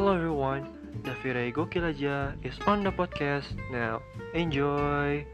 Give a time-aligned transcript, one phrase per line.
[0.00, 0.64] Hello everyone,
[1.04, 4.00] Davire Gokil aja is on the podcast now.
[4.32, 5.28] Enjoy.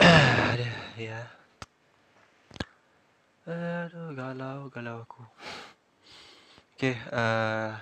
[0.00, 1.28] Aduh, ya.
[3.44, 5.20] Aduh, galau, galau aku.
[6.72, 7.76] Oke, uh,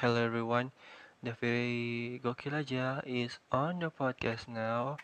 [0.00, 0.72] hello everyone.
[1.20, 4.96] Davire Gokil aja is on the podcast now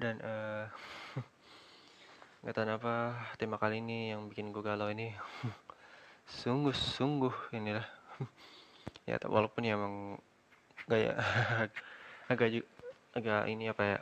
[0.00, 0.64] dan uh,
[2.40, 2.94] nggak tahu apa
[3.36, 5.12] tema kali ini yang bikin gue galau ini.
[6.40, 7.86] Sungguh-sungguh inilah.
[9.08, 10.20] Ya walaupun ya emang
[10.86, 11.18] gaya
[12.30, 12.62] agak
[13.16, 13.98] agak ini apa ya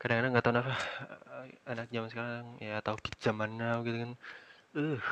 [0.00, 0.74] kadang-kadang nggak tahu apa
[1.68, 4.12] anak zaman sekarang ya kit zaman now gitu kan.
[4.72, 5.02] Uh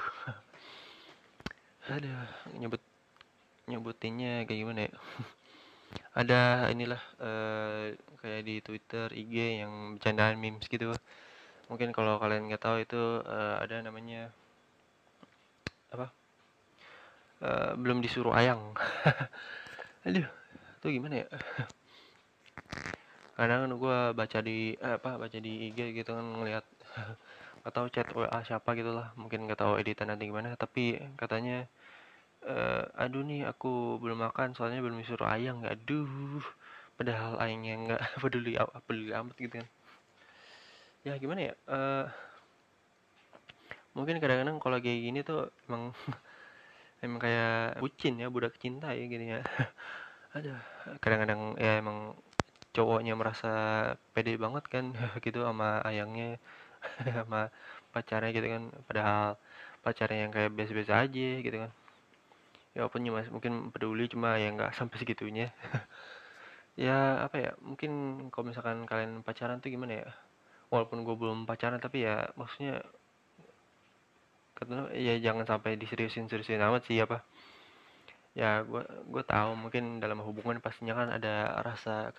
[1.90, 2.82] ada nyebut
[3.66, 4.92] nyebutinnya kayak gimana ya?
[6.14, 10.94] Ada inilah uh, kayak di Twitter, IG yang bercandaan memes gitu.
[11.70, 14.34] Mungkin kalau kalian nggak tahu itu uh, ada namanya
[15.94, 16.10] apa?
[17.40, 18.74] Uh, belum disuruh ayang.
[20.06, 20.26] Aduh,
[20.82, 21.28] itu gimana ya?
[23.38, 26.66] Kadang gue baca di eh, apa baca di IG gitu kan ngelihat
[27.62, 31.68] nggak tahu chat WA siapa gitulah mungkin nggak tahu editan nanti gimana tapi katanya
[32.48, 36.40] uh, aduh nih aku belum makan soalnya belum disuruh ayang aduh
[36.96, 38.56] padahal ayangnya nggak peduli
[38.88, 39.68] peduli amat gitu kan
[41.06, 41.54] ya gimana ya?
[41.66, 42.06] Uh,
[43.96, 45.90] mungkin kadang-kadang kalau kayak gini tuh emang
[47.04, 49.40] emang kayak bucin ya budak cinta ya gini ya
[50.36, 50.62] ada
[51.02, 52.14] kadang-kadang ya emang
[52.70, 53.52] cowoknya merasa
[54.14, 56.38] pede banget kan gitu sama ayangnya
[57.18, 57.50] sama
[57.90, 58.62] pacarnya gitu kan.
[58.86, 59.36] Padahal
[59.82, 61.70] pacarnya yang kayak biasa-biasa aja gitu kan.
[62.70, 65.50] Ya walaupun ya mungkin peduli cuma ya nggak sampai segitunya.
[66.78, 67.90] Ya apa ya mungkin
[68.30, 70.08] kalau misalkan kalian pacaran tuh gimana ya
[70.72, 72.80] walaupun gue belum pacaran tapi ya maksudnya
[74.56, 77.24] kata ya jangan sampai diseriusin seriusin amat sih apa.
[78.40, 78.82] Ya gue
[79.12, 81.34] gue tahu mungkin dalam hubungan pastinya kan ada
[81.66, 82.14] rasa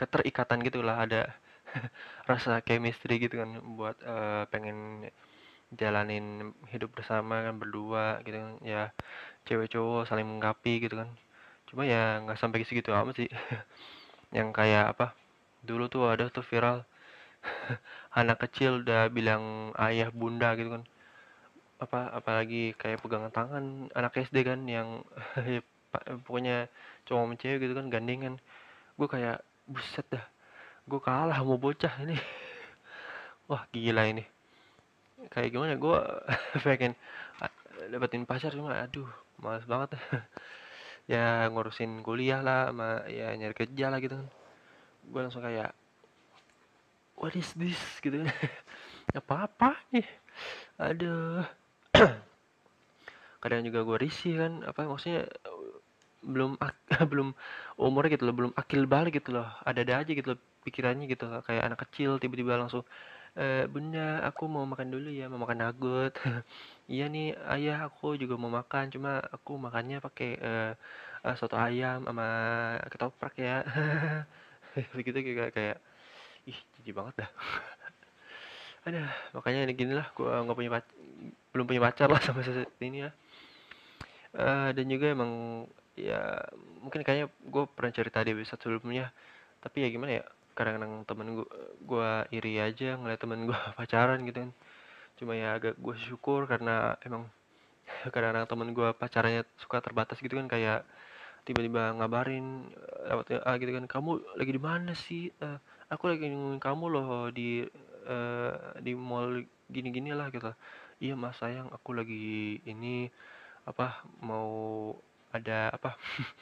[0.00, 1.32] keterikatan gitulah ada
[2.30, 5.08] rasa chemistry gitu kan buat uh, pengen
[5.74, 8.82] jalanin hidup bersama kan berdua gitu kan ya
[9.48, 11.08] cewek cowok saling mengkapi gitu kan.
[11.68, 13.30] Cuma ya nggak sampai segitu amat sih.
[14.36, 15.06] Yang kayak apa
[15.64, 16.84] dulu tuh ada tuh viral
[18.20, 20.82] anak kecil udah bilang ayah bunda gitu kan.
[21.82, 25.02] Apa apalagi kayak pegangan tangan anak SD kan yang
[26.26, 26.66] pokoknya
[27.06, 28.34] cowok sama gitu kan gandengan
[28.94, 30.26] gue kayak buset dah
[30.84, 32.16] gue kalah mau bocah ini.
[33.48, 34.24] Wah gila ini.
[35.32, 35.74] Kayak gimana?
[35.80, 35.96] Gue
[36.66, 36.92] pengen
[37.88, 39.08] dapetin pacar cuma aduh
[39.40, 39.96] males banget.
[41.04, 44.28] Ya ngurusin kuliah lah sama ya nyari kerja lah gitu kan.
[45.08, 45.72] Gue langsung kayak
[47.18, 47.78] what is this?
[48.02, 48.30] Gitu kan.
[49.18, 50.06] Apa apa nih?
[50.80, 51.44] Aduh.
[53.42, 55.28] Kadang juga gue risih kan apa maksudnya
[56.24, 56.56] belum
[57.12, 57.36] belum
[57.76, 59.46] umurnya gitu loh belum akil balik gitu loh.
[59.62, 62.82] Ada ada aja gitu loh pikirannya gitu loh kayak anak kecil tiba-tiba langsung
[63.36, 66.14] e, bunda aku mau makan dulu ya mau makan nugget.
[66.84, 70.72] Iya nih ayah aku juga mau makan cuma aku makannya pakai uh,
[71.40, 72.28] soto ayam sama
[72.92, 73.64] ketoprak ya.
[74.96, 75.76] Begitu kayak kayak
[76.48, 77.30] ih jijik banget dah.
[78.88, 80.94] Ada makanya ini gini lah gue nggak punya pacar,
[81.56, 83.10] belum punya pacar lah sama saat ini ya.
[84.34, 86.42] Uh, dan juga emang ya
[86.82, 89.08] mungkin kayaknya gue pernah cerita di episode sebelumnya.
[89.64, 91.48] Tapi ya gimana ya kadang-kadang temen gue
[91.82, 94.50] gue iri aja ngeliat temen gue pacaran gitu kan.
[95.16, 97.30] Cuma ya agak gue syukur karena emang
[98.12, 100.84] kadang-kadang temen gue pacarnya suka terbatas gitu kan kayak
[101.44, 104.10] tiba-tiba ngabarin eh, lewat ah gitu kan kamu
[104.40, 105.28] lagi di mana sih?
[105.44, 105.60] Uh,
[105.92, 107.62] aku lagi nungguin kamu loh di
[108.08, 110.50] uh, di mall gini-gini lah gitu.
[111.04, 113.12] Iya mas sayang aku lagi ini
[113.68, 114.92] apa mau
[115.36, 115.96] ada apa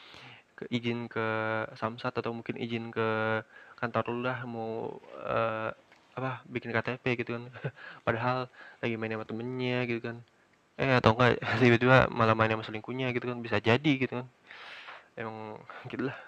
[0.59, 1.27] ke izin ke
[1.75, 3.43] samsat atau mungkin izin ke
[3.79, 5.71] kantor lu lah mau uh,
[6.15, 7.45] apa bikin KTP gitu kan.
[8.07, 8.47] Padahal
[8.79, 10.17] lagi main sama temennya gitu kan.
[10.79, 13.39] Eh atau enggak tiba-tiba malah main sama selingkuhnya gitu kan.
[13.43, 14.29] Bisa jadi gitu kan
[15.19, 16.19] emang gitu lah.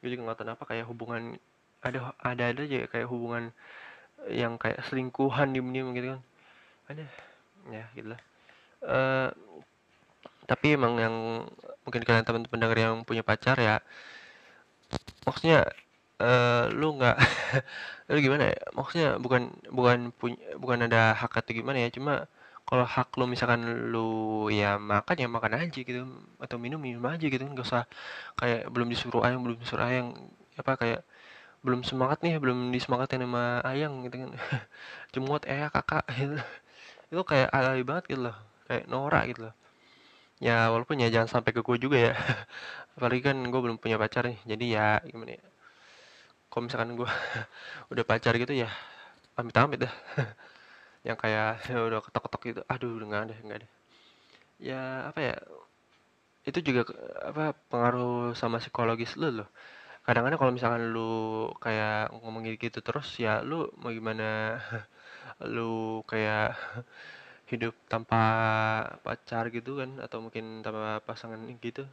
[0.00, 1.36] Gue juga nggak tahu apa kayak hubungan
[1.82, 3.54] ada ada ada aja kayak hubungan
[4.30, 6.20] yang kayak selingkuhan di diem gitu kan.
[6.90, 7.04] Ada
[7.70, 8.20] ya gitu lah.
[8.78, 9.28] Uh,
[10.48, 11.16] tapi emang yang
[11.84, 13.82] mungkin kalian teman-teman pendengar yang punya pacar ya
[15.28, 15.68] maksudnya
[16.24, 17.16] uh, lu nggak
[18.12, 18.58] lu gimana ya?
[18.72, 22.24] Maksudnya bukan bukan punya bukan ada hak atau gimana ya cuma
[22.68, 23.62] kalau hak lu misalkan
[23.92, 24.08] lu
[24.52, 26.02] ya makan ya makan aja gitu.
[26.44, 27.40] Atau minum minum aja gitu.
[27.40, 27.84] Nggak usah
[28.40, 30.08] kayak belum disuruh ayang belum disuruh ayang
[30.60, 31.00] apa kayak
[31.64, 34.30] belum semangat nih belum disemangatin sama ayang gitu kan.
[35.12, 36.36] Cemut eh kakak gitu.
[37.12, 38.36] Itu kayak alay banget gitu loh.
[38.68, 39.54] Kayak norak gitu loh.
[40.38, 42.14] Ya walaupun ya jangan sampai ke gue juga ya.
[42.96, 44.38] Apalagi kan gue belum punya pacar nih.
[44.44, 45.42] Jadi ya gimana ya.
[46.52, 47.08] Kalau misalkan gue
[47.92, 48.68] udah pacar gitu ya
[49.38, 49.94] amit-amit dah
[51.08, 53.68] yang kayak ya udah ketok-ketok gitu aduh nggak ada nggak ada.
[54.60, 55.36] Ya apa ya
[56.48, 56.82] itu juga
[57.30, 59.48] apa pengaruh sama psikologis lu loh.
[60.06, 61.10] Kadang-kadang kalau misalkan lu
[61.64, 64.58] kayak ngomong gitu terus ya lu mau gimana?
[65.54, 66.58] Lu kayak
[67.52, 68.20] hidup tanpa
[69.06, 71.86] pacar gitu kan atau mungkin tanpa pasangan gitu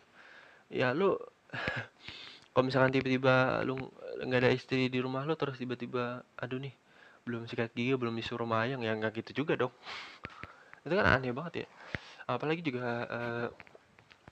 [0.72, 1.16] ya lu
[2.52, 3.76] kalau misalkan tiba-tiba lu
[4.24, 6.74] nggak ada istri di rumah lu terus tiba-tiba aduh nih
[7.25, 9.74] belum sikat gigi belum disuruh mayang ya nggak gitu juga dong.
[10.86, 11.68] Itu kan aneh banget ya.
[12.30, 13.48] Apalagi juga uh,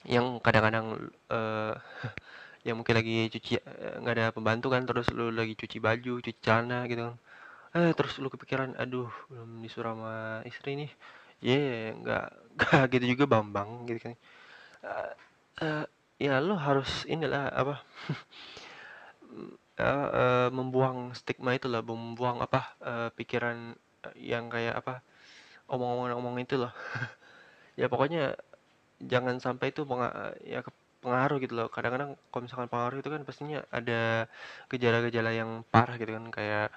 [0.06, 1.74] yang kadang-kadang uh,
[2.66, 6.40] yang mungkin lagi cuci eh, nggak ada pembantu kan terus lu lagi cuci baju cuci
[6.40, 7.16] celana gitu kan.
[7.74, 10.14] Eh terus lu kepikiran aduh belum disuruh sama
[10.48, 10.90] istri nih.
[11.44, 12.26] Ya yeah, nggak
[12.56, 14.14] nggak gitu juga bambang gitu kan.
[14.84, 15.10] Uh,
[15.64, 15.84] uh,
[16.16, 17.82] ya lu harus inilah apa
[19.80, 23.74] uh, uh, membuang stigma itu lah membuang apa uh, pikiran
[24.18, 25.00] yang kayak apa
[25.70, 26.72] omong-omong itu loh.
[27.74, 28.38] Ya pokoknya
[29.02, 29.82] jangan sampai itu
[30.46, 30.62] ya
[31.02, 31.66] pengaruh gitu loh.
[31.74, 34.30] Kadang-kadang kalau misalkan pengaruh itu kan pastinya ada
[34.70, 36.68] gejala-gejala yang parah gitu kan kayak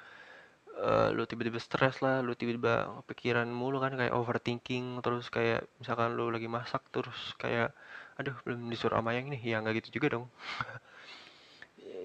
[0.82, 2.74] uh, lu tiba-tiba stres lah lu tiba-tiba
[3.10, 7.72] pikiran mulu kan kayak overthinking terus kayak misalkan lu lagi masak terus kayak
[8.18, 9.40] aduh belum disuruh sama yang ini.
[9.42, 10.26] Ya nggak gitu juga dong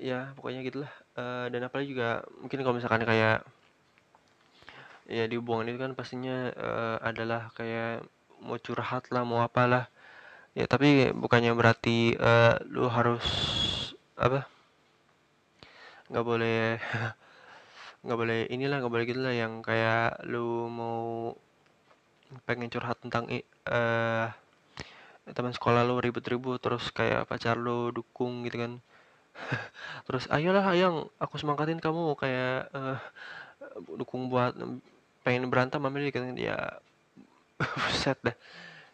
[0.03, 0.93] ya pokoknya gitulah.
[1.15, 3.47] Uh, dan apalagi juga mungkin kalau misalkan kayak
[5.07, 8.03] ya di hubungan itu kan pastinya uh, adalah kayak
[8.43, 9.87] mau curhat lah mau apalah.
[10.59, 13.25] Ya tapi bukannya berarti uh, lu harus
[14.19, 14.51] apa?
[16.11, 16.61] Nggak boleh
[18.05, 21.31] nggak boleh inilah nggak boleh gitulah yang kayak lu mau
[22.49, 23.31] pengen curhat tentang
[23.71, 24.27] uh,
[25.31, 28.73] teman sekolah lu ribut-ribut terus kayak pacar lu dukung gitu kan
[30.07, 33.01] terus ayolah ayang aku semangatin kamu kayak uh,
[33.97, 34.53] dukung buat
[35.23, 36.59] pengen berantem sama dia ya
[38.03, 38.37] set dah.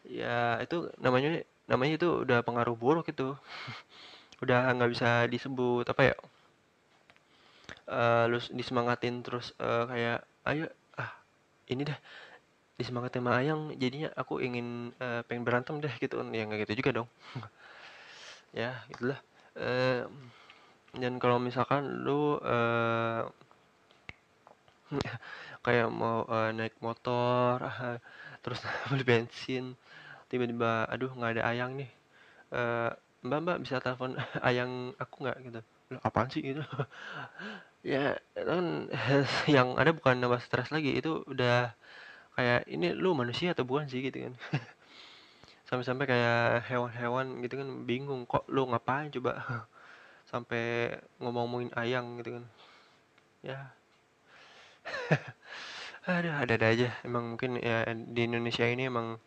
[0.08, 3.34] Ya itu namanya namanya itu udah pengaruh buruk itu.
[4.38, 6.16] Udah nggak bisa disebut apa ya
[7.90, 11.10] uh, lu disemangatin terus uh, kayak ayo ah
[11.66, 11.98] ini dah
[12.78, 16.22] disemangatin sama ayang jadinya aku ingin uh, pengen berantem deh gitu.
[16.30, 17.08] Ya nggak gitu juga dong.
[18.56, 19.20] Ya gitulah
[19.58, 20.02] uh,
[20.96, 23.28] dan kalau misalkan lu uh,
[25.66, 27.98] kayak mau uh, naik motor uh,
[28.42, 29.76] terus beli bensin
[30.32, 31.90] tiba-tiba aduh nggak ada ayang nih.
[32.48, 32.92] Uh,
[33.24, 35.36] mbak mbak bisa telepon ayang aku nggak?
[35.44, 35.60] Gitu.
[35.92, 36.42] Loh, apaan sih?
[36.44, 36.64] Itu
[37.86, 38.90] ya kan
[39.48, 41.72] yang ada bukan nambah stres lagi itu udah
[42.36, 44.04] kayak ini lu manusia atau bukan sih?
[44.04, 44.34] Gitu kan
[45.68, 49.32] sampai-sampai kayak hewan-hewan gitu kan bingung kok lu ngapain coba
[50.30, 52.44] sampai ngomong-ngomongin ayang gitu kan
[53.44, 53.60] ya
[56.08, 56.88] Aduh, ada-ada aja.
[57.04, 59.20] Emang mungkin ya di Indonesia ini emang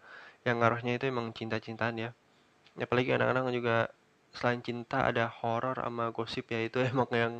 [0.48, 2.10] yang ngaruhnya itu emang cinta-cintaan ya.
[2.80, 3.78] Apalagi anak-anak juga
[4.34, 7.34] selain cinta ada horor sama gosip ya itu emang yang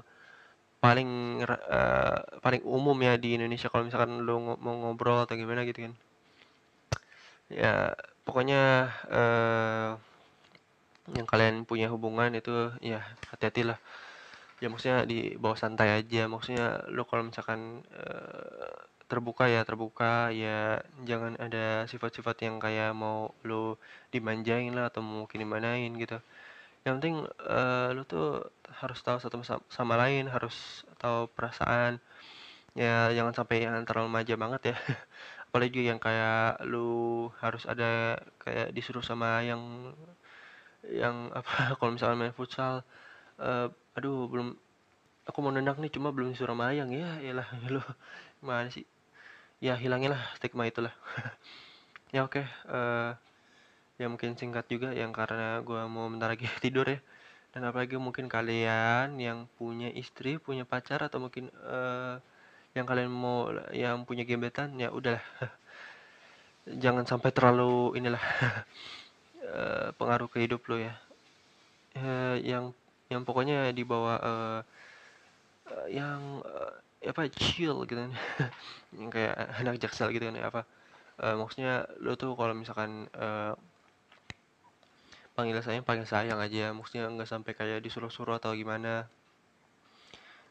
[0.82, 5.90] paling uh, paling umum ya di Indonesia kalau misalkan lu mau ngobrol atau gimana gitu
[5.90, 5.94] kan.
[7.52, 7.94] Ya,
[8.32, 10.00] pokoknya uh,
[11.12, 13.76] yang kalian punya hubungan itu ya hati-hatilah.
[14.64, 16.32] Ya maksudnya di bawah santai aja.
[16.32, 18.72] Maksudnya lo kalau misalkan uh,
[19.12, 20.32] terbuka ya terbuka.
[20.32, 23.76] Ya jangan ada sifat-sifat yang kayak mau lo
[24.16, 26.24] dimanjain lah atau mungkin dimanain gitu.
[26.88, 27.16] Yang penting
[27.52, 28.48] uh, lo tuh
[28.80, 32.00] harus tahu satu sama lain harus tahu perasaan.
[32.80, 34.76] Ya jangan sampai yang terlalu manja banget ya
[35.52, 39.92] apalagi yang kayak lu harus ada kayak disuruh sama yang
[40.88, 42.88] yang apa kalau misalnya main futsal
[43.36, 44.56] uh, aduh belum
[45.28, 47.84] aku mau nendang nih cuma belum disuruh mayang ya iyalah lu
[48.40, 48.88] gimana sih
[49.60, 50.96] ya hilangin lah stigma itulah
[52.16, 52.46] ya oke okay.
[52.72, 53.12] uh, eh,
[54.00, 57.04] ya mungkin singkat juga yang karena gue mau bentar lagi tidur ya
[57.52, 62.24] dan apalagi mungkin kalian yang punya istri punya pacar atau mungkin uh,
[62.72, 65.24] yang kalian mau yang punya gebetan ya udahlah
[66.68, 68.22] jangan sampai terlalu inilah
[69.50, 70.94] uh, pengaruh ke hidup lo ya.
[71.98, 72.72] Uh, yang
[73.12, 74.60] yang pokoknya di bawah uh,
[75.90, 76.44] yang
[77.02, 78.12] apa chill gitu kan.
[78.92, 80.68] Yang kayak anak jaksel gitu kan ya apa.
[81.22, 83.08] Maksudnya lo tuh kalau misalkan
[85.32, 86.76] panggil sayang panggil sayang aja.
[86.76, 89.08] Maksudnya nggak sampai kayak disuruh-suruh atau gimana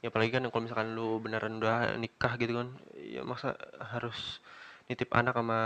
[0.00, 3.52] ya apalagi kan kalau misalkan lu beneran udah nikah gitu kan ya masa
[3.92, 4.40] harus
[4.88, 5.60] nitip anak sama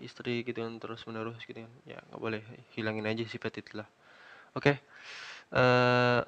[0.00, 1.72] istri gitu kan terus menerus gitu kan.
[1.88, 2.42] Ya nggak boleh
[2.74, 3.88] hilangin aja sifat itu lah.
[4.58, 4.78] Oke
[5.52, 6.20] eh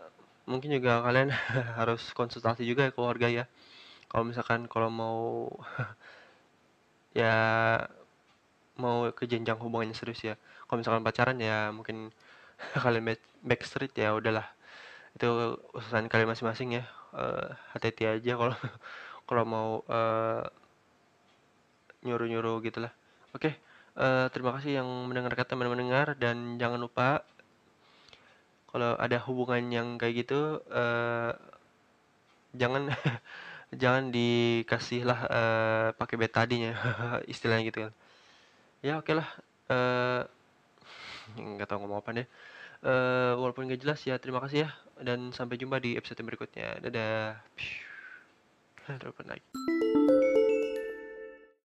[0.50, 1.30] mungkin juga kalian
[1.80, 3.44] harus konsultasi juga ya keluarga ya.
[4.11, 5.18] Kalau misalkan kalau mau
[7.20, 7.34] ya
[8.82, 10.34] mau ke jenjang hubungannya serius ya.
[10.66, 12.11] Kalau misalkan pacaran ya mungkin
[12.84, 14.46] kalian back, backstreet ya udahlah
[15.14, 15.26] itu
[15.75, 16.85] urusan kalian masing-masing ya.
[17.14, 18.56] Uh, hati-hati aja kalau
[19.28, 20.42] kalau mau uh,
[22.02, 22.90] nyuruh-nyuruh gitulah.
[23.35, 23.54] Oke okay,
[23.99, 26.18] uh, terima kasih yang mendengarkan teman mendengar.
[26.18, 27.23] Dan jangan lupa
[28.75, 31.30] kalau ada hubungan yang kayak gitu uh,
[32.59, 32.90] jangan
[33.83, 36.75] jangan dikasih lah uh, pakai betadinya
[37.33, 37.92] istilahnya gitu kan.
[38.83, 39.28] Ya oke okay lah.
[39.71, 40.23] Uh,
[41.38, 42.28] nggak tahu ngomong apa deh
[42.85, 44.71] uh, walaupun gak jelas ya terima kasih ya.
[45.00, 46.79] Dan sampai jumpa di episode berikutnya.
[46.79, 47.43] Dadah.
[48.85, 49.74] Dadah lagi